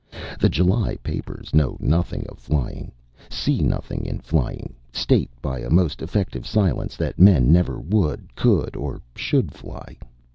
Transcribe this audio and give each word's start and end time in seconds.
The 0.39 0.49
July 0.49 0.95
papers 1.03 1.53
know 1.53 1.77
nothing 1.79 2.25
of 2.27 2.39
flying, 2.39 2.91
see 3.29 3.59
nothing 3.61 4.03
in 4.07 4.17
flying, 4.17 4.73
state 4.91 5.29
by 5.43 5.59
a 5.59 5.69
most 5.69 6.01
effective 6.01 6.47
silence 6.47 6.95
that 6.95 7.19
men 7.19 7.51
never 7.51 7.79
would, 7.79 8.33
could 8.35 8.75
or 8.75 8.99
should 9.15 9.51
fly. 9.53 9.97